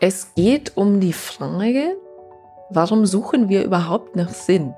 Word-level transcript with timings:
Es 0.00 0.32
geht 0.36 0.76
um 0.76 1.00
die 1.00 1.12
Frage, 1.12 1.96
warum 2.70 3.04
suchen 3.04 3.48
wir 3.48 3.64
überhaupt 3.64 4.14
nach 4.14 4.28
Sinn? 4.28 4.72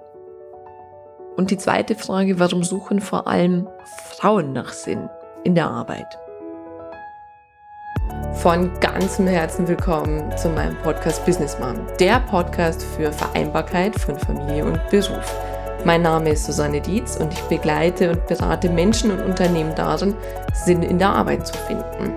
Und 1.37 1.51
die 1.51 1.59
zweite 1.59 1.95
Frage, 1.95 2.39
warum 2.39 2.65
suchen 2.65 3.03
vor 3.03 3.27
allem 3.27 3.69
Frauen 4.17 4.55
nach 4.55 4.73
Sinn 4.73 5.11
in 5.45 5.55
der 5.55 5.69
Arbeit? 5.69 6.19
Von 8.33 8.73
ganzem 8.81 9.27
Herzen 9.27 9.69
willkommen 9.69 10.35
zu 10.39 10.49
meinem 10.49 10.79
Podcast 10.79 11.27
Business 11.27 11.59
Mom, 11.59 11.87
der 11.99 12.21
Podcast 12.21 12.83
für 12.83 13.13
Vereinbarkeit 13.13 13.95
von 13.97 14.19
Familie 14.19 14.65
und 14.65 14.81
Beruf. 14.89 15.37
Mein 15.85 16.01
Name 16.01 16.31
ist 16.31 16.47
Susanne 16.47 16.81
Dietz 16.81 17.17
und 17.17 17.31
ich 17.31 17.43
begleite 17.43 18.13
und 18.13 18.27
berate 18.27 18.71
Menschen 18.71 19.11
und 19.11 19.21
Unternehmen 19.21 19.75
darin, 19.75 20.15
Sinn 20.55 20.83
in 20.83 20.99
der 20.99 21.11
Arbeit 21.11 21.47
zu 21.47 21.59
finden. 21.59 22.15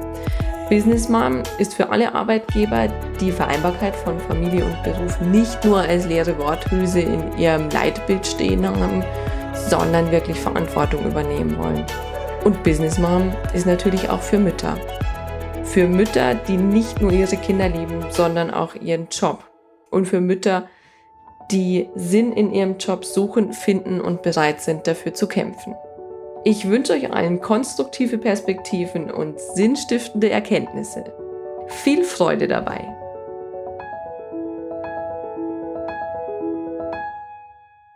Business 0.70 1.10
Mom 1.10 1.44
ist 1.60 1.74
für 1.74 1.90
alle 1.90 2.16
Arbeitgeber 2.16 2.88
die 3.20 3.32
Vereinbarkeit 3.32 3.96
von 3.96 4.18
Familie 4.20 4.64
und 4.64 4.82
Beruf 4.84 5.20
nicht 5.20 5.64
nur 5.66 5.80
als 5.80 6.06
leere 6.06 6.38
Worthülse 6.40 7.02
in 7.02 7.38
ihrem 7.38 7.70
Leitbild 7.70 8.26
stehen 8.26 8.66
haben, 8.66 9.04
sondern 9.70 10.10
wirklich 10.12 10.40
Verantwortung 10.40 11.06
übernehmen 11.06 11.58
wollen. 11.58 11.86
Und 12.46 12.64
Business 12.64 12.98
Mom 12.98 13.34
ist 13.54 13.66
natürlich 13.66 14.10
auch 14.10 14.22
für 14.22 14.40
Mütter. 14.40 14.78
Für 15.66 15.88
Mütter, 15.88 16.36
die 16.36 16.58
nicht 16.58 17.02
nur 17.02 17.12
ihre 17.12 17.38
Kinder 17.38 17.68
lieben, 17.68 18.06
sondern 18.10 18.50
auch 18.50 18.76
ihren 18.76 19.10
Job. 19.10 19.44
Und 19.92 20.08
für 20.08 20.22
Mütter, 20.22 20.68
die 21.52 21.90
Sinn 21.96 22.32
in 22.32 22.54
ihrem 22.54 22.78
Job 22.78 23.04
suchen, 23.06 23.54
finden 23.54 24.00
und 24.00 24.22
bereit 24.22 24.62
sind, 24.62 24.88
dafür 24.88 25.14
zu 25.14 25.28
kämpfen. 25.28 25.76
Ich 26.46 26.68
wünsche 26.68 26.92
euch 26.92 27.10
allen 27.10 27.40
konstruktive 27.40 28.18
Perspektiven 28.18 29.10
und 29.10 29.40
sinnstiftende 29.40 30.30
Erkenntnisse. 30.30 31.06
Viel 31.68 32.04
Freude 32.04 32.50
dabei! 32.50 32.86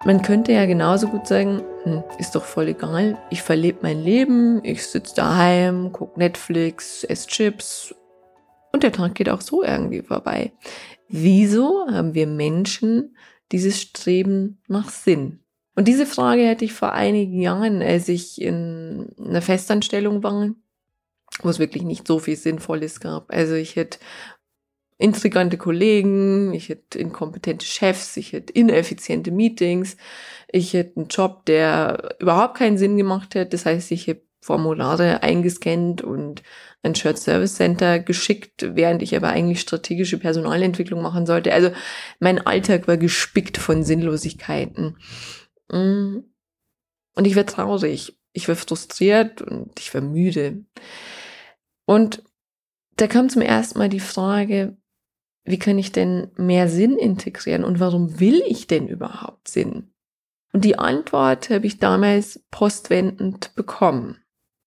Man 0.06 0.22
könnte 0.22 0.54
ja 0.54 0.66
genauso 0.66 1.10
gut 1.10 1.28
sagen, 1.28 1.62
hm, 1.84 2.04
ist 2.20 2.36
doch 2.36 2.46
voll 2.46 2.70
egal, 2.70 3.18
ich 3.30 3.42
verlebe 3.42 3.80
mein 3.82 4.02
Leben, 4.02 4.64
ich 4.64 4.88
sitze 4.88 5.16
daheim, 5.16 5.90
guck 5.92 6.16
Netflix, 6.16 7.04
esse 7.04 7.28
Chips 7.28 7.94
und 8.72 8.84
der 8.84 8.94
Tag 8.94 9.16
geht 9.16 9.28
auch 9.28 9.42
so 9.42 9.62
irgendwie 9.62 10.04
vorbei. 10.04 10.54
Wieso 11.10 11.86
haben 11.92 12.14
wir 12.14 12.28
Menschen 12.28 13.18
dieses 13.52 13.82
Streben 13.82 14.62
nach 14.70 14.88
Sinn? 14.88 15.42
Und 15.78 15.88
diese 15.88 16.08
Frage 16.08 16.42
hätte 16.42 16.66
ich 16.66 16.74
vor 16.74 16.94
einigen 16.94 17.40
Jahren, 17.40 17.84
als 17.84 18.10
ich 18.10 18.42
in 18.42 19.10
einer 19.24 19.44
Festanstellung 19.44 20.24
war, 20.24 20.50
wo 21.44 21.50
es 21.50 21.60
wirklich 21.60 21.84
nicht 21.84 22.08
so 22.08 22.18
viel 22.18 22.36
Sinnvolles 22.36 23.00
gab. 23.00 23.32
Also 23.32 23.54
ich 23.54 23.76
hätte 23.76 24.00
intrigante 24.98 25.56
Kollegen, 25.58 26.52
ich 26.52 26.70
hätte 26.70 26.98
inkompetente 26.98 27.64
Chefs, 27.64 28.18
ich 28.18 28.34
hätte 28.34 28.54
ineffiziente 28.54 29.30
Meetings, 29.30 29.98
ich 30.52 30.74
hätte 30.74 30.98
einen 30.98 31.10
Job, 31.10 31.46
der 31.46 32.16
überhaupt 32.20 32.58
keinen 32.58 32.80
Sinn 32.80 32.98
gemacht 32.98 33.36
hätte. 33.36 33.52
Das 33.52 33.68
heißt, 33.68 33.92
ich 33.92 34.08
hätte 34.08 34.26
Formulare 34.42 35.22
eingescannt 35.22 36.02
und 36.02 36.42
ein 36.82 36.96
Shared 36.96 37.20
Service 37.20 37.54
Center 37.54 38.00
geschickt, 38.00 38.66
während 38.74 39.04
ich 39.04 39.16
aber 39.16 39.28
eigentlich 39.28 39.62
strategische 39.62 40.18
Personalentwicklung 40.18 41.04
machen 41.04 41.28
sollte. 41.28 41.54
Also 41.54 41.70
mein 42.20 42.48
Alltag 42.48 42.88
war 42.88 42.98
gespickt 42.98 43.60
von 43.60 43.84
Sinnlosigkeiten. 43.84 44.98
Mm. 45.72 46.20
Und 47.16 47.26
ich 47.26 47.36
war 47.36 47.46
traurig, 47.46 48.18
ich 48.34 48.48
war 48.48 48.56
frustriert 48.56 49.42
und 49.42 49.80
ich 49.80 49.94
war 49.94 50.02
müde. 50.02 50.64
Und 51.86 52.24
da 52.96 53.08
kam 53.08 53.30
zum 53.30 53.42
ersten 53.42 53.80
Mal 53.80 53.90
die 53.90 54.00
Frage, 54.00 54.78
wie 55.44 55.60
kann 55.60 55.80
ich 55.80 55.92
denn 55.92 56.32
mehr 56.36 56.70
Sinn 56.70 56.98
integrieren 56.98 57.64
und 57.64 57.80
warum 57.80 58.20
will 58.20 58.44
ich 58.48 58.68
denn 58.68 58.88
überhaupt 58.88 59.48
Sinn? 59.48 59.94
Und 60.54 60.66
die 60.66 60.78
Antwort 60.78 61.50
habe 61.50 61.68
ich 61.68 61.80
damals 61.80 62.44
postwendend 62.52 63.56
bekommen. 63.56 64.24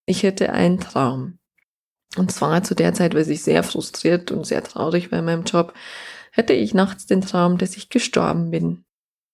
Ich 0.06 0.22
hätte 0.22 0.52
einen 0.52 0.80
Traum. 0.80 1.38
Und 2.16 2.32
zwar 2.32 2.62
zu 2.62 2.74
der 2.74 2.94
Zeit, 2.94 3.14
weil 3.14 3.28
ich 3.30 3.42
sehr 3.42 3.62
frustriert 3.62 4.30
und 4.30 4.46
sehr 4.46 4.64
traurig 4.64 5.12
war 5.12 5.20
in 5.20 5.24
meinem 5.26 5.44
Job, 5.44 5.74
hatte 6.32 6.52
ich 6.52 6.74
nachts 6.74 7.06
den 7.06 7.20
Traum, 7.20 7.58
dass 7.58 7.76
ich 7.76 7.88
gestorben 7.88 8.50
bin. 8.50 8.84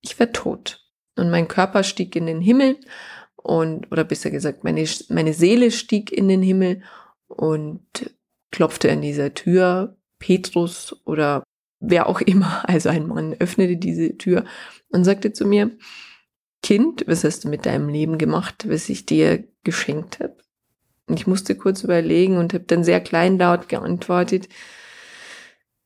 Ich 0.03 0.19
war 0.19 0.33
tot. 0.33 0.86
Und 1.17 1.31
mein 1.31 1.49
Körper 1.49 1.83
stieg 1.83 2.15
in 2.15 2.27
den 2.27 2.41
Himmel 2.41 2.77
und, 3.37 3.91
oder 3.91 4.05
besser 4.05 4.31
gesagt, 4.31 4.65
meine, 4.65 4.85
meine 5.09 5.33
Seele 5.33 5.71
stieg 5.71 6.13
in 6.13 6.29
den 6.29 6.43
Himmel 6.43 6.83
und 7.29 7.81
klopfte 8.51 8.91
an 8.91 9.03
dieser 9.03 9.35
Tür. 9.35 9.97
Petrus 10.19 10.97
oder 11.05 11.43
wer 11.81 12.09
auch 12.09 12.21
immer, 12.21 12.63
also 12.69 12.89
ein 12.89 13.07
Mann, 13.07 13.35
öffnete 13.39 13.77
diese 13.77 14.17
Tür 14.17 14.45
und 14.91 15.05
sagte 15.05 15.33
zu 15.33 15.47
mir, 15.47 15.71
Kind, 16.63 17.05
was 17.07 17.23
hast 17.23 17.45
du 17.45 17.49
mit 17.49 17.67
deinem 17.67 17.89
Leben 17.89 18.19
gemacht, 18.19 18.67
was 18.69 18.89
ich 18.89 19.07
dir 19.07 19.45
geschenkt 19.63 20.21
habe? 20.21 20.37
Und 21.07 21.21
ich 21.21 21.27
musste 21.27 21.55
kurz 21.55 21.85
überlegen 21.85 22.39
und 22.39 22.55
habe 22.55 22.65
dann 22.65 22.83
sehr 22.83 23.01
kleinlaut 23.01 23.69
geantwortet, 23.69 24.49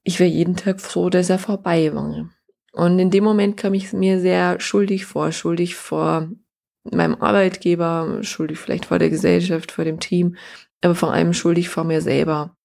ich 0.03 0.19
wäre 0.19 0.31
jeden 0.31 0.57
Tag 0.57 0.81
froh, 0.81 1.11
dass 1.11 1.29
er 1.29 1.39
vorbei 1.39 1.95
war. 1.95 2.31
Und 2.73 2.99
in 2.99 3.11
dem 3.11 3.25
Moment 3.25 3.57
kam 3.57 3.75
ich 3.75 3.93
mir 3.93 4.21
sehr 4.21 4.61
schuldig 4.61 5.07
vor, 5.07 5.33
schuldig 5.33 5.75
vor 5.75 6.29
meinem 6.85 7.17
Arbeitgeber, 7.17 8.23
schuldig 8.23 8.59
vielleicht 8.59 8.87
vor 8.87 8.99
der 8.99 9.11
Gesellschaft, 9.11 9.73
vor 9.73 9.85
dem 9.85 10.01
Team, 10.01 10.37
aber 10.81 10.95
vor 10.95 11.13
allem 11.13 11.33
schuldig 11.33 11.69
vor 11.69 11.85
mir 11.85 12.01
selber. 12.01 12.57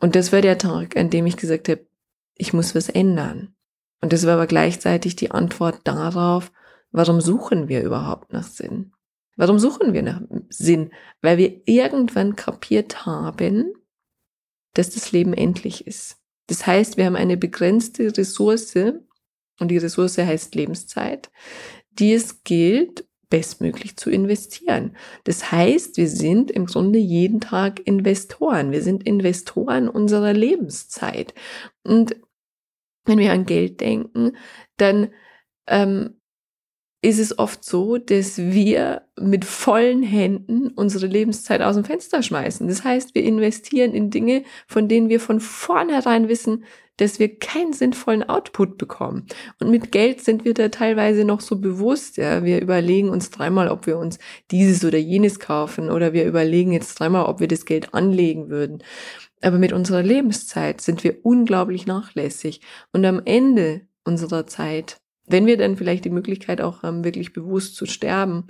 Und 0.00 0.14
das 0.14 0.32
war 0.32 0.40
der 0.40 0.58
Tag, 0.58 0.96
an 0.96 1.10
dem 1.10 1.26
ich 1.26 1.36
gesagt 1.36 1.68
habe, 1.68 1.86
ich 2.36 2.52
muss 2.52 2.74
was 2.74 2.88
ändern. 2.88 3.54
Und 4.00 4.12
das 4.12 4.26
war 4.26 4.34
aber 4.34 4.46
gleichzeitig 4.46 5.16
die 5.16 5.32
Antwort 5.32 5.80
darauf, 5.84 6.52
warum 6.92 7.20
suchen 7.20 7.68
wir 7.68 7.82
überhaupt 7.82 8.32
nach 8.32 8.44
Sinn? 8.44 8.92
Warum 9.36 9.58
suchen 9.58 9.92
wir 9.92 10.02
nach 10.02 10.20
Sinn? 10.48 10.92
Weil 11.20 11.38
wir 11.38 11.60
irgendwann 11.66 12.36
kapiert 12.36 13.06
haben, 13.06 13.72
dass 14.74 14.90
das 14.90 15.12
Leben 15.12 15.32
endlich 15.32 15.86
ist. 15.86 16.16
Das 16.46 16.66
heißt, 16.66 16.96
wir 16.96 17.06
haben 17.06 17.16
eine 17.16 17.36
begrenzte 17.36 18.16
Ressource, 18.16 18.74
und 19.58 19.68
die 19.68 19.78
Ressource 19.78 20.18
heißt 20.18 20.54
Lebenszeit, 20.54 21.30
die 21.90 22.12
es 22.12 22.44
gilt, 22.44 23.04
bestmöglich 23.30 23.96
zu 23.96 24.10
investieren. 24.10 24.96
Das 25.24 25.52
heißt, 25.52 25.96
wir 25.96 26.08
sind 26.08 26.50
im 26.50 26.66
Grunde 26.66 26.98
jeden 26.98 27.40
Tag 27.40 27.86
Investoren. 27.86 28.72
Wir 28.72 28.82
sind 28.82 29.06
Investoren 29.06 29.88
unserer 29.88 30.32
Lebenszeit. 30.32 31.34
Und 31.82 32.16
wenn 33.04 33.18
wir 33.18 33.32
an 33.32 33.44
Geld 33.44 33.80
denken, 33.80 34.36
dann 34.76 35.08
ähm, 35.66 36.18
ist 37.00 37.18
es 37.18 37.38
oft 37.38 37.64
so, 37.64 37.96
dass 37.98 38.38
wir 38.38 39.02
mit 39.18 39.44
vollen 39.44 40.02
Händen 40.02 40.68
unsere 40.68 41.06
Lebenszeit 41.06 41.62
aus 41.62 41.76
dem 41.76 41.84
Fenster 41.84 42.22
schmeißen. 42.22 42.66
Das 42.66 42.82
heißt, 42.82 43.14
wir 43.14 43.22
investieren 43.22 43.94
in 43.94 44.10
Dinge, 44.10 44.42
von 44.66 44.88
denen 44.88 45.08
wir 45.08 45.20
von 45.20 45.40
vornherein 45.40 46.28
wissen, 46.28 46.64
dass 46.98 47.18
wir 47.18 47.38
keinen 47.38 47.72
sinnvollen 47.72 48.28
Output 48.28 48.76
bekommen. 48.76 49.26
Und 49.58 49.70
mit 49.70 49.90
Geld 49.90 50.20
sind 50.20 50.44
wir 50.44 50.52
da 50.52 50.68
teilweise 50.68 51.24
noch 51.24 51.40
so 51.40 51.56
bewusst. 51.56 52.18
Ja, 52.18 52.44
wir 52.44 52.60
überlegen 52.60 53.08
uns 53.08 53.30
dreimal, 53.30 53.68
ob 53.68 53.86
wir 53.86 53.98
uns 53.98 54.18
dieses 54.50 54.84
oder 54.84 54.98
jenes 54.98 55.40
kaufen 55.40 55.90
oder 55.90 56.12
wir 56.12 56.26
überlegen 56.26 56.72
jetzt 56.72 56.98
dreimal, 57.00 57.24
ob 57.24 57.40
wir 57.40 57.48
das 57.48 57.64
Geld 57.64 57.94
anlegen 57.94 58.50
würden. 58.50 58.82
Aber 59.40 59.58
mit 59.58 59.72
unserer 59.72 60.02
Lebenszeit 60.02 60.80
sind 60.80 61.04
wir 61.04 61.24
unglaublich 61.24 61.86
nachlässig. 61.86 62.60
Und 62.92 63.04
am 63.04 63.22
Ende 63.24 63.86
unserer 64.04 64.46
Zeit, 64.46 65.00
wenn 65.26 65.46
wir 65.46 65.56
dann 65.56 65.76
vielleicht 65.76 66.04
die 66.04 66.10
Möglichkeit 66.10 66.60
auch 66.60 66.82
haben, 66.82 67.04
wirklich 67.04 67.32
bewusst 67.32 67.76
zu 67.76 67.86
sterben, 67.86 68.48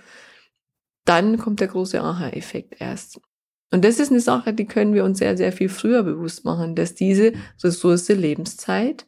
dann 1.04 1.38
kommt 1.38 1.60
der 1.60 1.68
große 1.68 2.00
Aha-Effekt 2.00 2.80
erst. 2.80 3.20
Und 3.70 3.84
das 3.84 4.00
ist 4.00 4.10
eine 4.10 4.20
Sache, 4.20 4.54
die 4.54 4.66
können 4.66 4.94
wir 4.94 5.04
uns 5.04 5.18
sehr, 5.18 5.36
sehr 5.36 5.52
viel 5.52 5.68
früher 5.68 6.02
bewusst 6.02 6.44
machen, 6.44 6.74
dass 6.74 6.94
diese 6.94 7.32
Ressource 7.62 8.08
Lebenszeit 8.08 9.06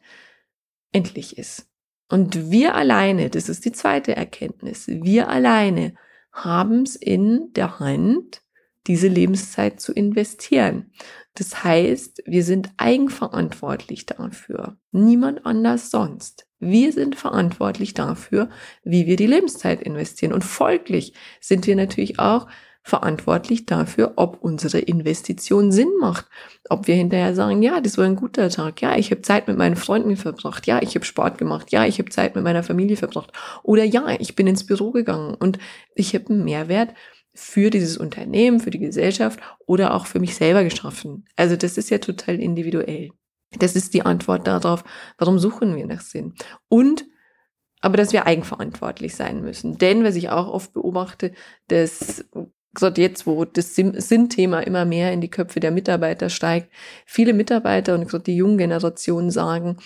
endlich 0.91 1.37
ist. 1.37 1.67
Und 2.09 2.51
wir 2.51 2.75
alleine, 2.75 3.29
das 3.29 3.49
ist 3.49 3.65
die 3.65 3.71
zweite 3.71 4.15
Erkenntnis, 4.15 4.87
wir 4.87 5.29
alleine 5.29 5.95
haben 6.31 6.83
es 6.83 6.95
in 6.95 7.53
der 7.53 7.79
Hand, 7.79 8.41
diese 8.87 9.07
Lebenszeit 9.07 9.79
zu 9.79 9.93
investieren. 9.93 10.91
Das 11.35 11.63
heißt, 11.63 12.23
wir 12.25 12.43
sind 12.43 12.71
eigenverantwortlich 12.77 14.05
dafür. 14.05 14.77
Niemand 14.91 15.45
anders 15.45 15.91
sonst. 15.91 16.47
Wir 16.59 16.91
sind 16.91 17.15
verantwortlich 17.15 17.93
dafür, 17.93 18.49
wie 18.83 19.05
wir 19.05 19.15
die 19.15 19.27
Lebenszeit 19.27 19.81
investieren. 19.81 20.33
Und 20.33 20.43
folglich 20.43 21.13
sind 21.39 21.67
wir 21.67 21.75
natürlich 21.75 22.19
auch 22.19 22.47
verantwortlich 22.83 23.65
dafür, 23.65 24.13
ob 24.15 24.41
unsere 24.41 24.79
Investition 24.79 25.71
Sinn 25.71 25.91
macht. 25.99 26.25
Ob 26.69 26.87
wir 26.87 26.95
hinterher 26.95 27.35
sagen, 27.35 27.61
ja, 27.61 27.79
das 27.79 27.97
war 27.97 28.05
ein 28.05 28.15
guter 28.15 28.49
Tag, 28.49 28.81
ja, 28.81 28.97
ich 28.97 29.11
habe 29.11 29.21
Zeit 29.21 29.47
mit 29.47 29.57
meinen 29.57 29.75
Freunden 29.75 30.17
verbracht, 30.17 30.65
ja, 30.67 30.81
ich 30.81 30.95
habe 30.95 31.05
Sport 31.05 31.37
gemacht, 31.37 31.71
ja, 31.71 31.85
ich 31.85 31.99
habe 31.99 32.09
Zeit 32.09 32.35
mit 32.35 32.43
meiner 32.43 32.63
Familie 32.63 32.97
verbracht 32.97 33.31
oder 33.63 33.83
ja, 33.83 34.15
ich 34.19 34.35
bin 34.35 34.47
ins 34.47 34.65
Büro 34.65 34.91
gegangen 34.91 35.35
und 35.35 35.59
ich 35.95 36.15
habe 36.15 36.29
einen 36.29 36.43
Mehrwert 36.43 36.93
für 37.33 37.69
dieses 37.69 37.97
Unternehmen, 37.97 38.59
für 38.59 38.71
die 38.71 38.79
Gesellschaft 38.79 39.39
oder 39.65 39.93
auch 39.93 40.05
für 40.05 40.19
mich 40.19 40.35
selber 40.35 40.63
geschaffen. 40.63 41.25
Also 41.35 41.55
das 41.55 41.77
ist 41.77 41.89
ja 41.89 41.99
total 41.99 42.39
individuell. 42.39 43.11
Das 43.59 43.75
ist 43.75 43.93
die 43.93 44.03
Antwort 44.03 44.47
darauf, 44.47 44.83
warum 45.17 45.37
suchen 45.37 45.75
wir 45.75 45.85
nach 45.85 46.01
Sinn. 46.01 46.33
Und 46.67 47.05
aber 47.81 47.97
dass 47.97 48.13
wir 48.13 48.27
eigenverantwortlich 48.27 49.15
sein 49.15 49.41
müssen. 49.41 49.79
Denn, 49.79 50.03
was 50.03 50.15
ich 50.15 50.29
auch 50.29 50.47
oft 50.47 50.71
beobachte, 50.71 51.33
dass 51.67 52.23
gesagt, 52.73 52.97
jetzt, 52.97 53.27
wo 53.27 53.43
das 53.45 53.75
Sinnthema 53.75 54.61
immer 54.61 54.85
mehr 54.85 55.11
in 55.11 55.21
die 55.21 55.29
Köpfe 55.29 55.59
der 55.59 55.71
Mitarbeiter 55.71 56.29
steigt, 56.29 56.71
viele 57.05 57.33
Mitarbeiter 57.33 57.95
und 57.95 58.05
gesagt, 58.05 58.27
die 58.27 58.35
jungen 58.35 58.57
Generationen 58.57 59.31
sagen, 59.31 59.77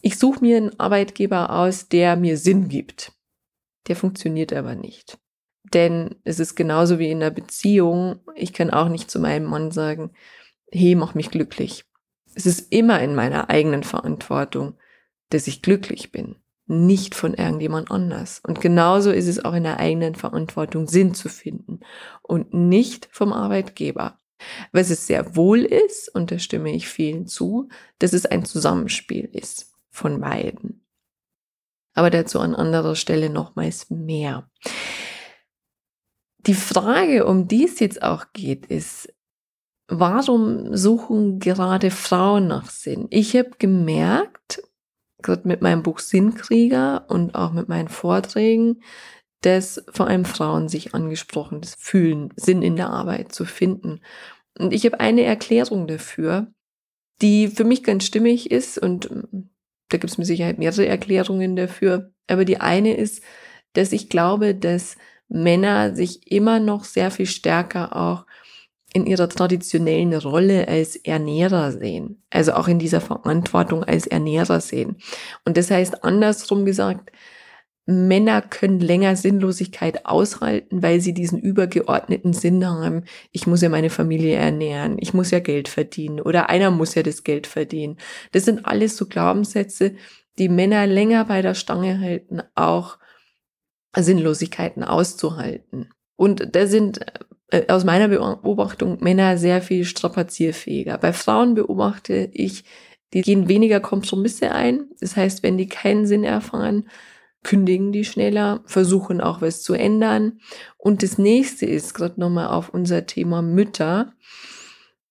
ich 0.00 0.18
suche 0.18 0.40
mir 0.40 0.56
einen 0.56 0.78
Arbeitgeber 0.78 1.50
aus, 1.50 1.88
der 1.88 2.16
mir 2.16 2.36
Sinn 2.36 2.68
gibt. 2.68 3.12
Der 3.88 3.96
funktioniert 3.96 4.52
aber 4.52 4.74
nicht. 4.74 5.18
Denn 5.72 6.16
es 6.24 6.40
ist 6.40 6.54
genauso 6.54 6.98
wie 6.98 7.10
in 7.10 7.22
einer 7.22 7.30
Beziehung. 7.30 8.20
Ich 8.34 8.52
kann 8.52 8.70
auch 8.70 8.88
nicht 8.88 9.10
zu 9.10 9.18
meinem 9.18 9.44
Mann 9.44 9.70
sagen, 9.70 10.12
hey, 10.70 10.94
mach 10.94 11.14
mich 11.14 11.30
glücklich. 11.30 11.84
Es 12.34 12.46
ist 12.46 12.72
immer 12.72 13.00
in 13.00 13.14
meiner 13.14 13.50
eigenen 13.50 13.82
Verantwortung, 13.82 14.74
dass 15.30 15.46
ich 15.46 15.62
glücklich 15.62 16.12
bin, 16.12 16.36
nicht 16.68 17.14
von 17.14 17.34
irgendjemand 17.34 17.90
anders. 17.90 18.40
Und 18.46 18.60
genauso 18.60 19.10
ist 19.10 19.26
es 19.26 19.44
auch 19.44 19.54
in 19.54 19.64
der 19.64 19.78
eigenen 19.78 20.14
Verantwortung, 20.14 20.86
Sinn 20.86 21.14
zu 21.14 21.28
finden 21.28 21.80
und 22.22 22.54
nicht 22.54 23.08
vom 23.10 23.32
Arbeitgeber. 23.32 24.18
Was 24.72 24.90
es 24.90 25.06
sehr 25.06 25.34
wohl 25.34 25.60
ist, 25.60 26.14
und 26.14 26.30
da 26.30 26.38
stimme 26.38 26.72
ich 26.72 26.88
vielen 26.88 27.26
zu, 27.26 27.68
dass 27.98 28.12
es 28.12 28.26
ein 28.26 28.44
Zusammenspiel 28.44 29.28
ist 29.32 29.72
von 29.90 30.20
beiden. 30.20 30.84
Aber 31.94 32.10
dazu 32.10 32.38
an 32.38 32.54
anderer 32.54 32.94
Stelle 32.94 33.30
nochmals 33.30 33.90
mehr. 33.90 34.48
Die 36.46 36.54
Frage, 36.54 37.26
um 37.26 37.48
die 37.48 37.64
es 37.64 37.80
jetzt 37.80 38.02
auch 38.02 38.26
geht, 38.32 38.66
ist, 38.66 39.12
warum 39.88 40.76
suchen 40.76 41.40
gerade 41.40 41.90
Frauen 41.90 42.46
nach 42.46 42.70
Sinn? 42.70 43.08
Ich 43.10 43.34
habe 43.34 43.50
gemerkt, 43.58 44.37
gerade 45.22 45.46
mit 45.46 45.62
meinem 45.62 45.82
Buch 45.82 45.98
Sinnkrieger 45.98 47.06
und 47.08 47.34
auch 47.34 47.52
mit 47.52 47.68
meinen 47.68 47.88
Vorträgen, 47.88 48.82
dass 49.42 49.84
vor 49.92 50.06
allem 50.06 50.24
Frauen 50.24 50.68
sich 50.68 50.94
angesprochen 50.94 51.62
fühlen, 51.64 52.32
Sinn 52.36 52.62
in 52.62 52.76
der 52.76 52.90
Arbeit 52.90 53.32
zu 53.32 53.44
finden. 53.44 54.00
Und 54.58 54.72
ich 54.72 54.84
habe 54.84 55.00
eine 55.00 55.22
Erklärung 55.22 55.86
dafür, 55.86 56.52
die 57.22 57.48
für 57.48 57.64
mich 57.64 57.82
ganz 57.84 58.04
stimmig 58.04 58.50
ist 58.50 58.78
und 58.78 59.10
ähm, 59.10 59.50
da 59.88 59.96
gibt 59.96 60.10
es 60.10 60.18
mit 60.18 60.26
Sicherheit 60.26 60.58
mehrere 60.58 60.86
Erklärungen 60.86 61.56
dafür. 61.56 62.12
Aber 62.26 62.44
die 62.44 62.60
eine 62.60 62.94
ist, 62.94 63.22
dass 63.72 63.92
ich 63.92 64.08
glaube, 64.08 64.54
dass 64.54 64.96
Männer 65.28 65.94
sich 65.94 66.30
immer 66.30 66.60
noch 66.60 66.84
sehr 66.84 67.10
viel 67.10 67.26
stärker 67.26 67.96
auch 67.96 68.26
in 68.98 69.06
ihrer 69.06 69.28
traditionellen 69.28 70.12
Rolle 70.14 70.68
als 70.68 70.96
Ernährer 70.96 71.72
sehen. 71.72 72.22
Also 72.30 72.52
auch 72.52 72.68
in 72.68 72.78
dieser 72.78 73.00
Verantwortung 73.00 73.84
als 73.84 74.06
Ernährer 74.06 74.60
sehen. 74.60 74.96
Und 75.44 75.56
das 75.56 75.70
heißt 75.70 76.04
andersrum 76.04 76.64
gesagt, 76.64 77.12
Männer 77.86 78.42
können 78.42 78.80
länger 78.80 79.16
Sinnlosigkeit 79.16 80.04
aushalten, 80.04 80.82
weil 80.82 81.00
sie 81.00 81.14
diesen 81.14 81.38
übergeordneten 81.38 82.34
Sinn 82.34 82.66
haben. 82.66 83.04
Ich 83.32 83.46
muss 83.46 83.62
ja 83.62 83.70
meine 83.70 83.88
Familie 83.88 84.34
ernähren, 84.34 84.96
ich 85.00 85.14
muss 85.14 85.30
ja 85.30 85.38
Geld 85.38 85.68
verdienen 85.68 86.20
oder 86.20 86.50
einer 86.50 86.70
muss 86.70 86.94
ja 86.94 87.02
das 87.02 87.24
Geld 87.24 87.46
verdienen. 87.46 87.96
Das 88.32 88.44
sind 88.44 88.66
alles 88.66 88.98
so 88.98 89.06
Glaubenssätze, 89.06 89.94
die 90.38 90.50
Männer 90.50 90.86
länger 90.86 91.24
bei 91.24 91.40
der 91.40 91.54
Stange 91.54 91.98
halten, 91.98 92.42
auch 92.54 92.98
Sinnlosigkeiten 93.96 94.84
auszuhalten. 94.84 95.88
Und 96.14 96.54
da 96.54 96.66
sind 96.66 97.00
aus 97.68 97.84
meiner 97.84 98.08
Beobachtung 98.08 98.98
Männer 99.00 99.38
sehr 99.38 99.62
viel 99.62 99.84
strapazierfähiger. 99.84 100.98
Bei 100.98 101.12
Frauen 101.12 101.54
beobachte 101.54 102.28
ich, 102.32 102.64
die 103.14 103.22
gehen 103.22 103.48
weniger 103.48 103.80
Kompromisse 103.80 104.52
ein. 104.52 104.86
Das 105.00 105.16
heißt, 105.16 105.42
wenn 105.42 105.56
die 105.56 105.68
keinen 105.68 106.06
Sinn 106.06 106.24
erfahren, 106.24 106.88
kündigen 107.42 107.92
die 107.92 108.04
schneller, 108.04 108.60
versuchen 108.66 109.20
auch 109.20 109.40
was 109.40 109.62
zu 109.62 109.74
ändern. 109.74 110.40
Und 110.76 111.02
das 111.02 111.16
nächste 111.16 111.64
ist 111.64 111.94
gerade 111.94 112.20
nochmal 112.20 112.48
auf 112.48 112.68
unser 112.68 113.06
Thema 113.06 113.40
Mütter, 113.40 114.12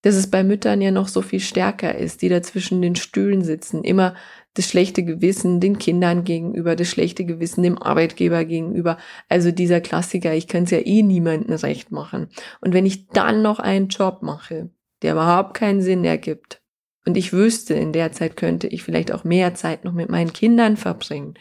dass 0.04 0.16
es 0.16 0.30
bei 0.30 0.44
Müttern 0.44 0.82
ja 0.82 0.92
noch 0.92 1.08
so 1.08 1.22
viel 1.22 1.40
stärker 1.40 1.98
ist, 1.98 2.22
die 2.22 2.30
da 2.30 2.44
zwischen 2.44 2.82
den 2.82 2.96
Stühlen 2.96 3.44
sitzen, 3.44 3.84
immer 3.84 4.14
das 4.58 4.68
schlechte 4.68 5.04
Gewissen 5.04 5.60
den 5.60 5.78
Kindern 5.78 6.24
gegenüber, 6.24 6.76
das 6.76 6.88
schlechte 6.88 7.26
Gewissen 7.26 7.62
dem 7.62 7.78
Arbeitgeber 7.78 8.44
gegenüber. 8.44 8.98
Also 9.30 9.52
dieser 9.52 9.82
Klassiker, 9.82 10.34
ich 10.34 10.48
kann 10.48 10.64
es 10.64 10.72
ja 10.72 10.80
eh 10.80 11.04
niemandem 11.04 11.56
recht 11.56 11.92
machen. 11.92 12.30
Und 12.60 12.74
wenn 12.74 12.86
ich 12.86 13.08
dann 13.08 13.42
noch 13.44 13.60
einen 13.60 13.88
Job 13.90 14.24
mache, 14.24 14.72
der 15.04 15.14
überhaupt 15.14 15.54
keinen 15.54 15.82
Sinn 15.82 16.04
ergibt, 16.04 16.62
und 17.06 17.16
ich 17.16 17.32
wüsste, 17.32 17.74
in 17.74 17.94
der 17.94 18.12
Zeit 18.12 18.36
könnte 18.36 18.68
ich 18.68 18.84
vielleicht 18.84 19.14
auch 19.14 19.24
mehr 19.24 19.54
Zeit 19.54 19.86
noch 19.86 19.94
mit 19.94 20.10
meinen 20.10 20.34
Kindern 20.34 20.76
verbringen. 20.76 21.36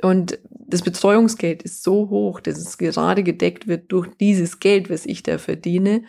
Und 0.00 0.38
das 0.48 0.80
Betreuungsgeld 0.80 1.62
ist 1.62 1.82
so 1.82 2.08
hoch, 2.08 2.40
dass 2.40 2.56
es 2.56 2.78
gerade 2.78 3.22
gedeckt 3.22 3.66
wird 3.66 3.92
durch 3.92 4.08
dieses 4.18 4.58
Geld, 4.58 4.88
was 4.88 5.04
ich 5.04 5.22
da 5.22 5.36
verdiene. 5.36 6.04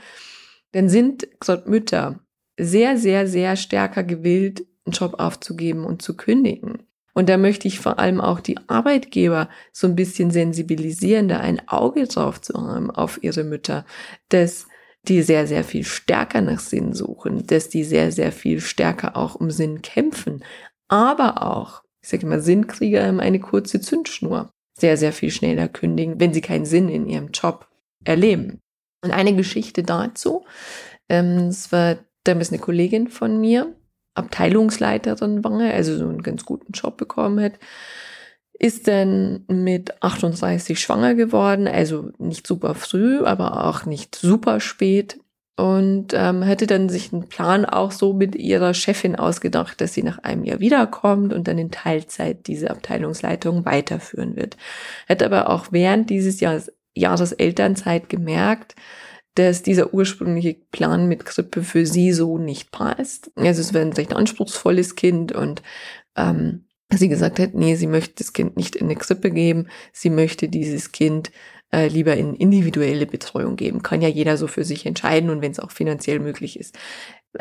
Dann 0.72 0.88
sind 0.88 1.28
gesagt, 1.38 1.68
Mütter 1.68 2.22
sehr, 2.58 2.98
sehr, 2.98 3.28
sehr 3.28 3.58
stärker 3.58 4.04
gewillt, 4.04 4.66
einen 4.86 4.94
Job 4.94 5.16
aufzugeben 5.20 5.86
und 5.86 6.02
zu 6.02 6.16
kündigen. 6.16 6.84
Und 7.14 7.30
da 7.30 7.38
möchte 7.38 7.68
ich 7.68 7.80
vor 7.80 8.00
allem 8.00 8.20
auch 8.20 8.40
die 8.40 8.58
Arbeitgeber 8.68 9.50
so 9.72 9.88
ein 9.88 9.96
bisschen 9.96 10.32
sensibilisieren, 10.32 11.28
da 11.28 11.40
ein 11.40 11.68
Auge 11.68 12.08
drauf 12.08 12.42
zu 12.42 12.54
haben 12.56 12.90
auf 12.90 13.22
ihre 13.24 13.44
Mütter, 13.44 13.86
dass 14.30 14.68
die 15.08 15.22
sehr, 15.22 15.48
sehr 15.48 15.64
viel 15.64 15.84
stärker 15.84 16.42
nach 16.42 16.60
Sinn 16.60 16.94
suchen, 16.94 17.46
dass 17.46 17.70
die 17.70 17.84
sehr, 17.84 18.12
sehr 18.12 18.32
viel 18.32 18.62
stärker 18.62 19.16
auch 19.16 19.36
um 19.36 19.52
Sinn 19.52 19.82
kämpfen, 19.82 20.44
aber 20.88 21.42
auch, 21.44 21.84
ich 22.02 22.10
sage 22.10 22.26
immer, 22.26 22.40
Sinnkrieger 22.40 23.06
haben 23.06 23.20
eine 23.20 23.40
kurze 23.40 23.82
Zündschnur, 23.82 24.52
sehr, 24.78 24.98
sehr 24.98 25.14
viel 25.14 25.32
schneller 25.32 25.68
kündigen, 25.68 26.20
wenn 26.20 26.34
sie 26.34 26.42
keinen 26.42 26.66
Sinn 26.66 26.90
in 26.90 27.08
ihrem 27.08 27.32
Job 27.32 27.68
erleben. 28.04 28.60
Und 29.04 29.12
eine 29.12 29.36
Geschichte 29.36 29.84
dazu, 29.84 30.46
ähm, 31.10 31.48
es 31.48 31.72
war 31.72 31.98
damals 32.24 32.52
eine 32.52 32.60
Kollegin 32.60 33.10
von 33.10 33.40
mir, 33.40 33.76
Abteilungsleiterin 34.16 35.44
war, 35.44 35.60
also 35.60 35.98
so 35.98 36.08
einen 36.08 36.24
ganz 36.24 36.46
guten 36.46 36.72
Job 36.74 36.98
bekommen 36.98 37.44
hat, 37.44 37.54
ist 38.60 38.88
dann 38.88 39.46
mit 39.48 40.02
38 40.02 40.80
schwanger 40.80 41.16
geworden, 41.16 41.68
also 41.68 42.12
nicht 42.20 42.48
super 42.48 42.76
früh, 42.76 43.24
aber 43.24 43.66
auch 43.66 43.86
nicht 43.86 44.16
super 44.16 44.60
spät 44.60 45.20
und 45.56 46.14
ähm, 46.14 46.46
hatte 46.46 46.66
dann 46.66 46.90
sich 46.90 47.14
einen 47.14 47.28
Plan 47.28 47.66
auch 47.66 47.92
so 47.92 48.14
mit 48.14 48.36
ihrer 48.36 48.74
Chefin 48.74 49.16
ausgedacht, 49.16 49.82
dass 49.82 49.94
sie 49.94 50.04
nach 50.04 50.20
einem 50.20 50.44
Jahr 50.44 50.60
wiederkommt 50.60 51.34
und 51.34 51.48
dann 51.48 51.58
in 51.58 51.72
Teilzeit 51.72 52.48
diese 52.48 52.72
Abteilungsleitung 52.72 53.66
weiterführen 53.66 54.36
wird. 54.36 54.58
Hat 55.08 55.22
aber 55.22 55.50
auch 55.50 55.68
während 55.72 56.10
dieses 56.10 56.40
Jahres, 56.40 56.72
Jahres 56.96 57.34
Elternzeit 57.34 58.10
gemerkt, 58.10 58.76
dass 59.36 59.64
dieser 59.64 59.94
ursprüngliche 59.94 60.56
Plan 60.72 61.08
mit 61.08 61.26
Krippe 61.26 61.64
für 61.64 61.86
sie 61.86 62.12
so 62.12 62.38
nicht 62.38 62.72
passt. 62.72 63.32
Also 63.36 63.62
es 63.62 63.74
wäre 63.74 63.86
ein 63.86 63.94
recht 63.94 64.14
anspruchsvolles 64.14 64.96
Kind 64.96 65.32
und 65.32 65.64
ähm, 66.16 66.66
sie 66.92 67.10
gesagt 67.10 67.40
hat, 67.40 67.54
nee, 67.54 67.76
sie 67.76 67.88
möchte 67.88 68.16
das 68.18 68.34
Kind 68.34 68.58
nicht 68.58 68.76
in 68.76 68.86
eine 68.86 68.96
Krippe 68.96 69.32
geben, 69.32 69.68
sie 69.92 70.10
möchte 70.10 70.50
dieses 70.50 70.92
Kind 70.92 71.32
äh, 71.72 71.88
lieber 71.88 72.16
in 72.16 72.36
individuelle 72.36 73.08
Betreuung 73.08 73.56
geben. 73.56 73.82
Kann 73.82 74.02
ja 74.02 74.10
jeder 74.10 74.38
so 74.38 74.48
für 74.48 74.64
sich 74.64 74.86
entscheiden 74.86 75.30
und 75.30 75.42
wenn 75.42 75.52
es 75.52 75.60
auch 75.60 75.72
finanziell 75.72 76.20
möglich 76.20 76.60
ist. 76.60 76.78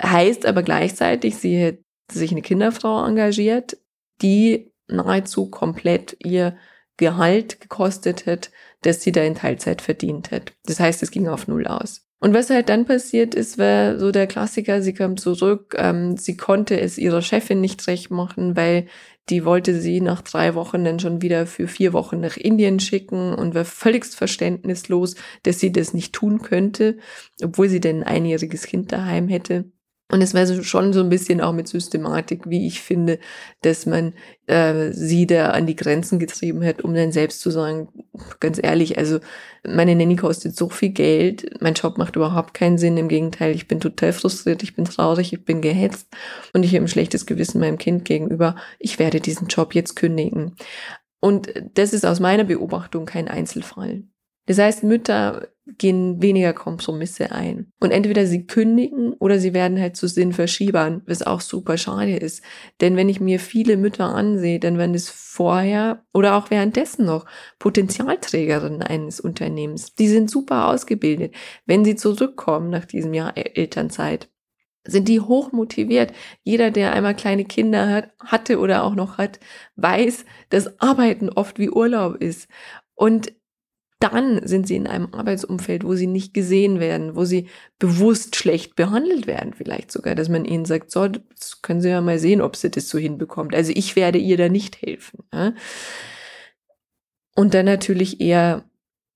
Heißt 0.01 0.47
aber 0.47 0.63
gleichzeitig, 0.63 1.37
sie 1.37 1.67
hat 1.67 1.79
sich 2.11 2.31
eine 2.31 2.43
Kinderfrau 2.43 3.05
engagiert, 3.05 3.77
die 4.23 4.73
nahezu 4.89 5.51
komplett 5.51 6.17
ihr 6.25 6.57
Gehalt 6.97 7.61
gekostet 7.61 8.27
hat, 8.27 8.51
das 8.83 9.03
sie 9.03 9.12
da 9.12 9.23
in 9.23 9.35
Teilzeit 9.35 9.83
verdient 9.83 10.31
hat. 10.31 10.53
Das 10.65 10.81
heißt, 10.81 11.03
es 11.03 11.11
ging 11.11 11.29
auf 11.29 11.49
Null 11.49 11.67
aus. 11.67 12.07
Und 12.21 12.35
was 12.35 12.51
halt 12.51 12.69
dann 12.69 12.85
passiert 12.85 13.35
ist, 13.35 13.59
war 13.59 13.99
so 13.99 14.12
der 14.12 14.29
Klassiker, 14.29 14.81
sie 14.81 14.95
kam 14.95 15.17
zurück, 15.17 15.75
ähm, 15.77 16.17
sie 16.17 16.37
konnte 16.37 16.79
es 16.81 16.97
ihrer 16.97 17.21
Chefin 17.21 17.61
nicht 17.61 17.85
recht 17.89 18.12
machen, 18.12 18.55
weil 18.57 18.87
die 19.29 19.45
wollte 19.45 19.81
sie 19.81 20.01
nach 20.01 20.23
drei 20.23 20.55
Wochen 20.55 20.85
dann 20.85 21.01
schon 21.01 21.21
wieder 21.21 21.47
für 21.47 21.67
vier 21.67 21.93
Wochen 21.93 22.21
nach 22.21 22.37
Indien 22.37 22.79
schicken 22.79 23.35
und 23.35 23.57
war 23.57 23.65
völligst 23.65 24.15
verständnislos, 24.15 25.17
dass 25.43 25.59
sie 25.59 25.73
das 25.73 25.95
nicht 25.95 26.12
tun 26.12 26.43
könnte, 26.43 26.99
obwohl 27.43 27.69
sie 27.69 27.81
denn 27.81 28.05
ein 28.05 28.17
einjähriges 28.19 28.67
Kind 28.67 28.93
daheim 28.93 29.29
hätte. 29.29 29.73
Und 30.12 30.21
es 30.21 30.33
so 30.33 30.62
schon 30.62 30.92
so 30.92 31.00
ein 31.00 31.09
bisschen 31.09 31.40
auch 31.40 31.54
mit 31.54 31.69
Systematik, 31.69 32.42
wie 32.45 32.66
ich 32.66 32.83
finde, 32.83 33.19
dass 33.62 33.87
man 33.87 34.12
äh, 34.47 34.92
sie 34.92 35.26
da 35.26 35.52
an 35.52 35.66
die 35.66 35.75
Grenzen 35.75 36.19
getrieben 36.19 36.62
hat, 36.62 36.83
um 36.83 36.92
dann 36.92 37.12
selbst 37.12 37.40
zu 37.40 37.50
sagen, 37.50 37.88
ganz 38.38 38.61
ehrlich, 38.62 38.99
also 38.99 39.21
meine 39.66 39.97
Nanny 39.97 40.16
kostet 40.16 40.54
so 40.54 40.69
viel 40.69 40.90
Geld, 40.90 41.62
mein 41.62 41.73
Job 41.73 41.97
macht 41.97 42.16
überhaupt 42.16 42.52
keinen 42.52 42.76
Sinn, 42.76 42.99
im 42.99 43.09
Gegenteil, 43.09 43.54
ich 43.54 43.69
bin 43.69 43.81
total 43.81 44.12
frustriert, 44.12 44.62
ich 44.62 44.76
bin 44.76 44.85
traurig, 44.85 45.33
ich 45.33 45.47
bin 45.47 45.62
gehetzt 45.62 46.09
und 46.52 46.62
ich 46.62 46.75
habe 46.75 46.85
ein 46.85 46.88
schlechtes 46.88 47.25
Gewissen 47.25 47.59
meinem 47.59 47.78
Kind 47.78 48.04
gegenüber, 48.04 48.57
ich 48.78 48.99
werde 48.99 49.19
diesen 49.19 49.47
Job 49.47 49.75
jetzt 49.75 49.97
kündigen. 49.97 50.57
Und 51.21 51.54
das 51.73 51.95
ist 51.95 52.04
aus 52.04 52.21
meiner 52.21 52.45
Beobachtung 52.45 53.07
kein 53.07 53.28
Einzelfall. 53.28 54.02
Das 54.45 54.59
heißt, 54.59 54.83
Mütter 54.83 55.49
gehen 55.66 56.21
weniger 56.21 56.52
Kompromisse 56.52 57.31
ein. 57.31 57.73
Und 57.78 57.92
entweder 57.92 58.26
sie 58.26 58.47
kündigen 58.47 59.12
oder 59.14 59.38
sie 59.38 59.54
werden 59.54 59.81
halt 59.81 59.97
zu 59.97 60.09
Sinnverschiebern, 60.09 61.02
was 61.07 61.23
auch 61.23 61.40
super 61.40 61.78
schade 61.78 62.16
ist. 62.16 62.42
Denn 62.81 62.97
wenn 62.97 63.09
ich 63.09 63.21
mir 63.21 63.38
viele 63.38 63.76
Mütter 63.76 64.12
ansehe, 64.14 64.59
dann 64.59 64.76
werden 64.76 64.95
es 64.95 65.09
vorher 65.09 66.04
oder 66.12 66.37
auch 66.37 66.50
währenddessen 66.50 67.07
noch 67.07 67.26
Potenzialträgerinnen 67.61 68.83
eines 68.83 69.21
Unternehmens. 69.21 69.95
Die 69.95 70.09
sind 70.09 70.31
super 70.31 70.69
ausgebildet. 70.69 71.35
Wenn 71.64 71.85
sie 71.85 71.95
zurückkommen 71.95 72.71
nach 72.71 72.85
diesem 72.85 73.14
Jahr 73.14 73.37
Elternzeit, 73.37 74.28
sind 74.85 75.07
die 75.07 75.21
hoch 75.21 75.52
motiviert. 75.52 76.12
Jeder, 76.42 76.73
der 76.73 76.92
einmal 76.92 77.14
kleine 77.14 77.45
Kinder 77.45 77.88
hat, 77.88 78.11
hatte 78.19 78.59
oder 78.59 78.83
auch 78.83 78.97
noch 78.97 79.16
hat, 79.16 79.38
weiß, 79.76 80.25
dass 80.49 80.81
Arbeiten 80.81 81.28
oft 81.28 81.61
wie 81.61 81.71
Urlaub 81.71 82.16
ist. 82.16 82.49
Und 82.95 83.33
dann 84.03 84.45
sind 84.47 84.67
sie 84.67 84.75
in 84.75 84.89
einem 84.89 85.15
Arbeitsumfeld, 85.15 85.85
wo 85.85 85.95
sie 85.95 86.09
nicht 86.09 86.35
gesehen 86.35 86.81
werden, 86.81 87.15
wo 87.15 87.25
sie 87.25 87.49
bewusst 87.79 88.35
schlecht 88.35 88.75
behandelt 88.75 89.29
werden, 89.29 89.55
vielleicht 89.55 89.93
sogar, 89.93 90.17
dass 90.17 90.29
man 90.29 90.45
ihnen 90.45 90.65
sagt, 90.65 90.91
so, 90.91 91.07
das 91.07 91.63
können 91.63 91.81
Sie 91.81 91.89
ja 91.89 92.01
mal 92.01 92.19
sehen, 92.19 92.41
ob 92.41 92.57
sie 92.57 92.71
das 92.71 92.89
so 92.89 92.99
hinbekommt. 92.99 93.55
Also 93.55 93.73
ich 93.75 93.95
werde 93.95 94.19
ihr 94.19 94.37
da 94.37 94.49
nicht 94.49 94.83
helfen. 94.83 95.25
Ja? 95.33 95.55
Und 97.37 97.55
dann 97.55 97.67
natürlich 97.67 98.21
eher 98.21 98.65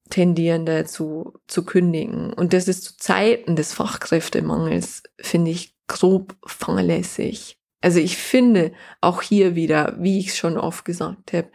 tendieren 0.09 0.67
dazu 0.67 1.35
zu 1.49 1.65
kündigen. 1.65 2.33
Und 2.33 2.53
das 2.53 2.69
ist 2.69 2.85
zu 2.85 2.97
Zeiten 2.97 3.57
des 3.57 3.73
Fachkräftemangels, 3.73 5.03
finde 5.21 5.51
ich, 5.51 5.75
grob 5.89 6.37
fahrlässig. 6.47 7.59
Also 7.81 7.99
ich 7.99 8.17
finde 8.17 8.73
auch 9.01 9.21
hier 9.21 9.57
wieder, 9.57 9.97
wie 9.99 10.19
ich 10.21 10.29
es 10.29 10.37
schon 10.37 10.57
oft 10.57 10.85
gesagt 10.85 11.33
habe, 11.33 11.49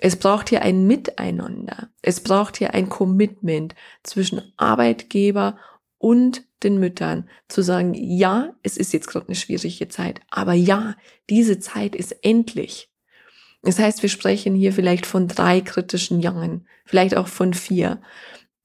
es 0.00 0.16
braucht 0.16 0.48
hier 0.48 0.62
ein 0.62 0.86
Miteinander. 0.86 1.90
Es 2.02 2.20
braucht 2.20 2.56
hier 2.56 2.74
ein 2.74 2.88
Commitment 2.88 3.74
zwischen 4.02 4.52
Arbeitgeber 4.56 5.58
und 5.98 6.44
den 6.62 6.78
Müttern 6.78 7.28
zu 7.48 7.62
sagen, 7.62 7.94
ja, 7.94 8.54
es 8.62 8.76
ist 8.76 8.92
jetzt 8.92 9.08
gerade 9.08 9.26
eine 9.26 9.34
schwierige 9.34 9.88
Zeit, 9.88 10.20
aber 10.30 10.54
ja, 10.54 10.96
diese 11.28 11.58
Zeit 11.58 11.94
ist 11.94 12.16
endlich. 12.22 12.90
Das 13.62 13.78
heißt, 13.78 14.02
wir 14.02 14.08
sprechen 14.08 14.54
hier 14.54 14.72
vielleicht 14.72 15.06
von 15.06 15.26
drei 15.26 15.60
kritischen 15.60 16.20
Jahren, 16.20 16.66
vielleicht 16.84 17.16
auch 17.16 17.26
von 17.26 17.54
vier, 17.54 18.00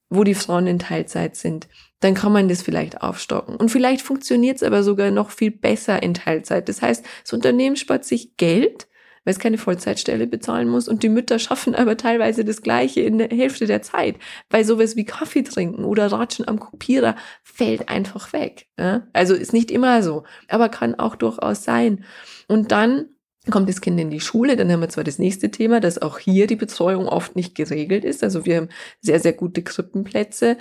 wo 0.08 0.22
die 0.22 0.34
Frauen 0.34 0.68
in 0.68 0.78
Teilzeit 0.78 1.34
sind. 1.34 1.68
Dann 1.98 2.14
kann 2.14 2.32
man 2.32 2.48
das 2.48 2.62
vielleicht 2.62 3.02
aufstocken. 3.02 3.56
Und 3.56 3.70
vielleicht 3.70 4.02
funktioniert 4.02 4.56
es 4.56 4.62
aber 4.62 4.84
sogar 4.84 5.10
noch 5.10 5.30
viel 5.30 5.50
besser 5.50 6.00
in 6.02 6.14
Teilzeit. 6.14 6.68
Das 6.68 6.82
heißt, 6.82 7.04
das 7.22 7.32
Unternehmen 7.32 7.76
spart 7.76 8.04
sich 8.04 8.36
Geld, 8.36 8.86
weil 9.24 9.32
es 9.32 9.38
keine 9.38 9.58
Vollzeitstelle 9.58 10.26
bezahlen 10.26 10.68
muss. 10.68 10.88
Und 10.88 11.02
die 11.02 11.08
Mütter 11.08 11.38
schaffen 11.38 11.74
aber 11.74 11.96
teilweise 11.96 12.44
das 12.44 12.62
Gleiche 12.62 13.00
in 13.00 13.18
der 13.18 13.28
Hälfte 13.28 13.66
der 13.66 13.82
Zeit, 13.82 14.16
weil 14.50 14.64
sowas 14.64 14.96
wie 14.96 15.04
Kaffee 15.04 15.42
trinken 15.42 15.84
oder 15.84 16.06
Ratschen 16.06 16.46
am 16.46 16.60
Kopierer 16.60 17.16
fällt 17.42 17.88
einfach 17.88 18.32
weg. 18.32 18.66
Ja? 18.78 19.06
Also 19.12 19.34
ist 19.34 19.52
nicht 19.52 19.70
immer 19.70 20.02
so, 20.02 20.24
aber 20.48 20.68
kann 20.68 20.94
auch 20.94 21.16
durchaus 21.16 21.64
sein. 21.64 22.04
Und 22.48 22.72
dann 22.72 23.06
kommt 23.50 23.68
das 23.68 23.80
Kind 23.80 24.00
in 24.00 24.10
die 24.10 24.20
Schule, 24.20 24.56
dann 24.56 24.70
haben 24.72 24.80
wir 24.80 24.88
zwar 24.88 25.04
das 25.04 25.18
nächste 25.18 25.50
Thema, 25.50 25.80
dass 25.80 26.00
auch 26.00 26.18
hier 26.18 26.46
die 26.46 26.56
Betreuung 26.56 27.08
oft 27.08 27.36
nicht 27.36 27.54
geregelt 27.54 28.04
ist. 28.04 28.22
Also 28.22 28.46
wir 28.46 28.56
haben 28.56 28.68
sehr, 29.00 29.20
sehr 29.20 29.34
gute 29.34 29.62
Krippenplätze. 29.62 30.56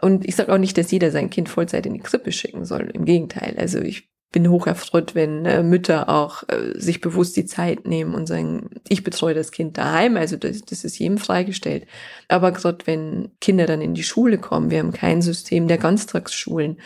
Und 0.00 0.26
ich 0.26 0.36
sage 0.36 0.52
auch 0.52 0.58
nicht, 0.58 0.76
dass 0.78 0.90
jeder 0.90 1.10
sein 1.10 1.30
Kind 1.30 1.48
Vollzeit 1.48 1.86
in 1.86 1.94
die 1.94 2.00
Krippe 2.00 2.32
schicken 2.32 2.64
soll. 2.64 2.90
Im 2.92 3.04
Gegenteil. 3.04 3.56
Also 3.58 3.80
ich 3.80 4.10
bin 4.32 4.50
hoch 4.50 4.66
erfreut, 4.66 5.14
wenn 5.14 5.46
äh, 5.46 5.62
Mütter 5.62 6.08
auch 6.08 6.42
äh, 6.48 6.78
sich 6.78 7.00
bewusst 7.00 7.36
die 7.36 7.46
Zeit 7.46 7.86
nehmen 7.86 8.14
und 8.14 8.26
sagen, 8.26 8.70
ich 8.88 9.04
betreue 9.04 9.34
das 9.34 9.52
Kind 9.52 9.78
daheim, 9.78 10.16
also 10.16 10.36
das, 10.36 10.62
das 10.62 10.84
ist 10.84 10.98
jedem 10.98 11.18
freigestellt. 11.18 11.86
Aber 12.28 12.52
gerade 12.52 12.86
wenn 12.86 13.30
Kinder 13.40 13.66
dann 13.66 13.80
in 13.80 13.94
die 13.94 14.02
Schule 14.02 14.38
kommen, 14.38 14.70
wir 14.70 14.80
haben 14.80 14.92
kein 14.92 15.22
System 15.22 15.68
der 15.68 15.78
Ganztagsschulen, 15.78 16.80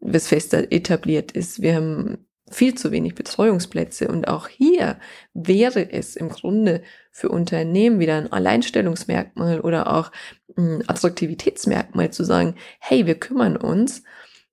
was 0.00 0.28
fest 0.28 0.54
etabliert 0.54 1.32
ist. 1.32 1.62
Wir 1.62 1.76
haben 1.76 2.18
viel 2.52 2.74
zu 2.74 2.92
wenig 2.92 3.14
Betreuungsplätze. 3.14 4.08
Und 4.08 4.28
auch 4.28 4.48
hier 4.48 4.98
wäre 5.34 5.90
es 5.90 6.16
im 6.16 6.28
Grunde 6.28 6.82
für 7.10 7.28
Unternehmen 7.28 7.98
wieder 7.98 8.16
ein 8.16 8.32
Alleinstellungsmerkmal 8.32 9.60
oder 9.60 9.92
auch 9.92 10.12
ein 10.56 10.88
Attraktivitätsmerkmal 10.88 12.10
zu 12.10 12.24
sagen, 12.24 12.56
hey, 12.78 13.06
wir 13.06 13.18
kümmern 13.18 13.56
uns 13.56 14.02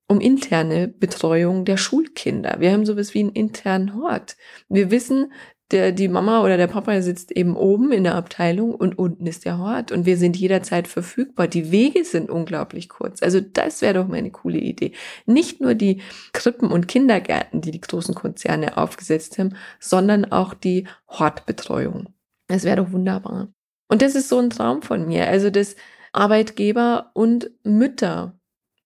um 0.10 0.20
interne 0.20 0.88
Betreuung 0.88 1.64
der 1.64 1.78
Schulkinder. 1.78 2.58
Wir 2.60 2.72
haben 2.72 2.86
sowas 2.86 3.14
wie 3.14 3.20
einen 3.20 3.32
internen 3.32 3.96
Hort. 3.96 4.36
Wir 4.68 4.92
wissen, 4.92 5.32
der, 5.72 5.92
die 5.92 6.08
Mama 6.08 6.44
oder 6.44 6.58
der 6.58 6.66
Papa 6.66 7.00
sitzt 7.04 7.32
eben 7.32 7.56
oben 7.56 7.92
in 7.92 8.04
der 8.04 8.16
Abteilung 8.16 8.74
und 8.74 8.98
unten 8.98 9.28
ist 9.28 9.46
der 9.46 9.60
Hort 9.60 9.92
und 9.92 10.08
wir 10.08 10.18
sind 10.18 10.36
jederzeit 10.36 10.88
verfügbar. 10.88 11.48
Die 11.48 11.72
Wege 11.72 12.04
sind 12.06 12.32
unglaublich 12.32 12.90
kurz. 12.90 13.22
Also 13.22 13.40
das 13.40 13.84
wäre 13.84 13.94
doch 13.94 14.08
mal 14.08 14.18
eine 14.18 14.32
coole 14.32 14.58
Idee. 14.58 14.94
Nicht 15.28 15.62
nur 15.62 15.76
die 15.76 16.02
Krippen 16.34 16.72
und 16.72 16.88
Kindergärten, 16.88 17.62
die 17.62 17.70
die 17.70 17.82
großen 17.82 18.16
Konzerne 18.16 18.78
aufgesetzt 18.78 19.38
haben, 19.38 19.56
sondern 19.80 20.26
auch 20.26 20.56
die 20.56 20.88
Hortbetreuung. 21.08 22.08
Das 22.48 22.64
wäre 22.64 22.78
doch 22.78 22.92
wunderbar. 22.92 23.50
Und 23.88 24.02
das 24.02 24.16
ist 24.16 24.28
so 24.28 24.40
ein 24.40 24.50
Traum 24.50 24.82
von 24.82 25.08
mir. 25.08 25.28
Also, 25.28 25.52
dass 25.52 25.76
Arbeitgeber 26.14 27.12
und 27.14 27.52
Mütter 27.64 28.39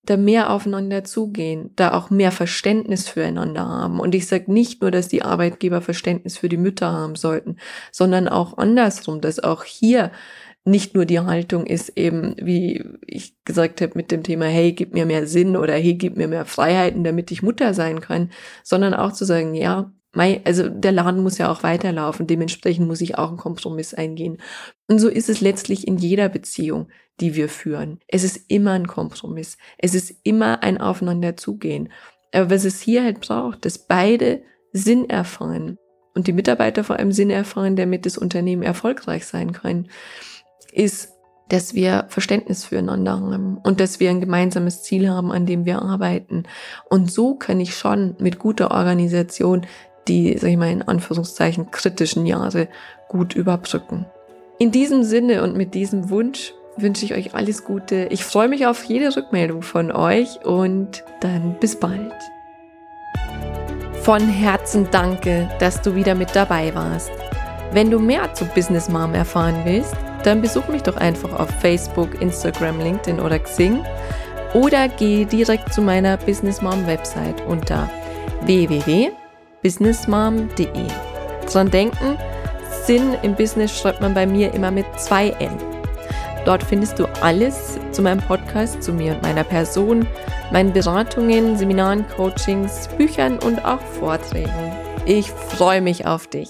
da 0.06 0.18
mehr 0.18 0.52
aufeinander 0.52 1.04
zugehen, 1.04 1.72
da 1.76 1.94
auch 1.94 2.10
mehr 2.10 2.32
Verständnis 2.32 3.08
füreinander 3.08 3.68
haben. 3.68 4.00
Und 4.00 4.14
ich 4.16 4.28
sage 4.28 4.52
nicht 4.52 4.82
nur, 4.82 4.92
dass 4.92 5.08
die 5.08 5.24
Arbeitgeber 5.24 5.82
Verständnis 5.82 6.38
für 6.38 6.50
die 6.50 6.58
Mütter 6.58 6.92
haben 6.92 7.16
sollten, 7.16 7.58
sondern 7.92 8.28
auch 8.28 8.58
andersrum, 8.58 9.22
dass 9.22 9.40
auch 9.40 9.64
hier 9.64 10.12
nicht 10.66 10.96
nur 10.96 11.06
die 11.06 11.20
Haltung 11.20 11.66
ist 11.66 11.98
eben, 11.98 12.36
wie 12.42 12.84
ich 13.06 13.36
gesagt 13.44 13.82
habe, 13.82 13.94
mit 13.96 14.12
dem 14.12 14.24
Thema, 14.24 14.46
hey, 14.46 14.74
gib 14.74 14.94
mir 14.94 15.06
mehr 15.06 15.28
Sinn 15.28 15.58
oder 15.58 15.74
hey, 15.74 15.96
gib 15.96 16.16
mir 16.18 16.28
mehr 16.28 16.46
Freiheiten, 16.46 17.04
damit 17.04 17.32
ich 17.32 17.44
Mutter 17.44 17.74
sein 17.74 18.00
kann, 18.00 18.32
sondern 18.64 18.94
auch 18.94 19.12
zu 19.12 19.26
sagen, 19.26 19.56
ja, 19.56 19.92
also 20.16 20.70
der 20.70 20.92
Laden 20.92 21.24
muss 21.24 21.38
ja 21.38 21.52
auch 21.52 21.64
weiterlaufen, 21.64 22.28
dementsprechend 22.28 22.88
muss 22.88 23.02
ich 23.02 23.18
auch 23.18 23.30
einen 23.30 23.38
Kompromiss 23.38 23.94
eingehen. 23.94 24.38
Und 24.88 25.00
so 25.00 25.10
ist 25.10 25.30
es 25.30 25.42
letztlich 25.42 25.88
in 25.88 25.98
jeder 25.98 26.30
Beziehung, 26.30 26.88
die 27.20 27.36
wir 27.36 27.50
führen. 27.50 28.00
Es 28.08 28.24
ist 28.24 28.46
immer 28.48 28.72
ein 28.72 28.88
Kompromiss. 28.88 29.58
Es 29.78 29.96
ist 29.96 30.16
immer 30.24 30.64
ein 30.64 30.80
Aufeinander 30.80 31.36
zugehen. 31.36 31.90
Aber 32.32 32.50
was 32.50 32.66
es 32.66 32.82
hier 32.82 33.04
halt 33.04 33.22
braucht, 33.22 33.66
dass 33.66 33.80
beide 33.80 34.44
Sinn 34.72 35.10
erfahren 35.10 35.78
und 36.16 36.28
die 36.28 36.34
Mitarbeiter 36.34 36.84
vor 36.84 36.98
allem 36.98 37.12
Sinn 37.12 37.30
erfahren, 37.30 37.76
damit 37.76 38.06
das 38.06 38.18
Unternehmen 38.18 38.64
erfolgreich 38.64 39.26
sein 39.26 39.52
kann, 39.52 39.88
ist, 40.72 41.10
dass 41.50 41.74
wir 41.74 42.06
Verständnis 42.10 42.66
füreinander 42.66 43.20
haben 43.20 43.58
und 43.58 43.80
dass 43.80 44.00
wir 44.00 44.10
ein 44.10 44.22
gemeinsames 44.22 44.82
Ziel 44.82 45.10
haben, 45.10 45.32
an 45.32 45.46
dem 45.46 45.66
wir 45.66 45.82
arbeiten. 45.82 46.44
Und 46.90 47.12
so 47.12 47.36
kann 47.36 47.60
ich 47.60 47.76
schon 47.76 48.16
mit 48.20 48.40
guter 48.40 48.72
Organisation 48.72 49.66
die, 50.08 50.38
sag 50.38 50.50
ich 50.50 50.58
mal, 50.58 50.72
in 50.72 50.82
Anführungszeichen 50.82 51.72
kritischen 51.72 52.26
Jahre 52.26 52.68
gut 53.08 53.36
überbrücken. 53.36 54.06
In 54.60 54.72
diesem 54.72 55.04
Sinne 55.04 55.44
und 55.44 55.56
mit 55.56 55.74
diesem 55.74 56.10
Wunsch 56.10 56.54
wünsche 56.78 57.06
ich 57.06 57.14
euch 57.14 57.36
alles 57.36 57.64
Gute. 57.64 58.08
Ich 58.10 58.24
freue 58.24 58.48
mich 58.48 58.66
auf 58.66 58.84
jede 58.84 59.16
Rückmeldung 59.16 59.62
von 59.62 59.92
euch 59.92 60.46
und 60.46 61.04
dann 61.22 61.56
bis 61.60 61.80
bald. 61.80 62.14
Von 64.02 64.28
Herzen 64.28 64.88
danke, 64.92 65.50
dass 65.60 65.82
du 65.82 65.96
wieder 65.96 66.16
mit 66.16 66.36
dabei 66.36 66.74
warst. 66.76 67.12
Wenn 67.72 67.90
du 67.90 68.00
mehr 68.00 68.34
zu 68.34 68.46
Business 68.46 68.90
Mom 68.90 69.14
erfahren 69.14 69.62
willst, 69.66 69.96
dann 70.24 70.42
besuch 70.42 70.68
mich 70.68 70.84
doch 70.84 70.98
einfach 70.98 71.40
auf 71.40 71.50
Facebook, 71.62 72.22
Instagram, 72.22 72.80
LinkedIn 72.80 73.20
oder 73.20 73.40
Xing 73.40 73.84
oder 74.54 74.88
geh 74.88 75.26
direkt 75.26 75.74
zu 75.74 75.82
meiner 75.82 76.18
Business 76.18 76.62
Mom 76.62 76.86
Website 76.86 77.42
unter 77.48 77.90
www.businessmom.de. 79.64 80.88
Dran 81.52 81.72
denken, 81.72 82.18
Sinn 82.86 83.16
im 83.24 83.36
Business 83.36 83.78
schreibt 83.78 84.02
man 84.02 84.14
bei 84.14 84.26
mir 84.26 84.54
immer 84.54 84.72
mit 84.72 84.86
zwei 84.98 85.30
N. 85.40 85.58
Dort 86.46 86.62
findest 86.62 87.00
du 87.00 87.06
alles 87.22 87.80
zu 87.92 88.02
meinem 88.02 88.20
Podcast, 88.20 88.84
zu 88.84 88.92
mir 88.92 89.14
und 89.14 89.22
meiner 89.22 89.46
Person, 89.46 90.06
meinen 90.52 90.74
Beratungen, 90.74 91.58
Seminaren, 91.58 92.06
Coachings, 92.16 92.90
Büchern 92.98 93.40
und 93.40 93.64
auch 93.64 93.80
Vorträgen. 93.80 94.74
Ich 95.06 95.30
freue 95.32 95.82
mich 95.82 96.06
auf 96.06 96.28
dich. 96.28 96.50